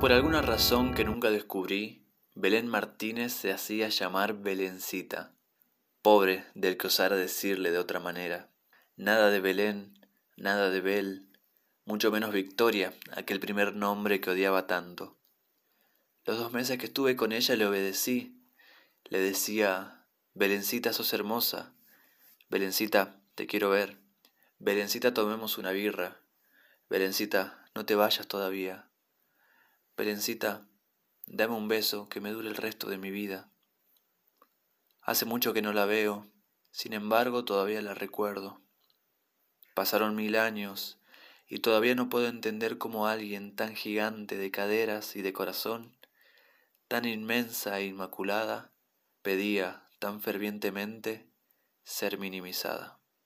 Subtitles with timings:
[0.00, 5.34] Por alguna razón que nunca descubrí, Belén Martínez se hacía llamar Belencita.
[6.02, 8.48] Pobre del que osara decirle de otra manera.
[8.94, 9.98] Nada de Belén,
[10.36, 11.28] nada de Bel,
[11.84, 15.18] mucho menos Victoria, aquel primer nombre que odiaba tanto.
[16.24, 18.40] Los dos meses que estuve con ella le obedecí.
[19.02, 21.74] Le decía, Belencita, sos hermosa.
[22.48, 23.98] Belencita, te quiero ver.
[24.60, 26.20] Belencita, tomemos una birra.
[26.88, 28.88] Belencita, no te vayas todavía.
[29.98, 30.64] Belencita,
[31.26, 33.50] dame un beso que me dure el resto de mi vida.
[35.02, 36.24] Hace mucho que no la veo,
[36.70, 38.60] sin embargo todavía la recuerdo.
[39.74, 41.00] Pasaron mil años
[41.48, 45.98] y todavía no puedo entender cómo alguien tan gigante de caderas y de corazón,
[46.86, 48.70] tan inmensa e inmaculada,
[49.22, 51.28] pedía tan fervientemente
[51.82, 53.00] ser minimizada.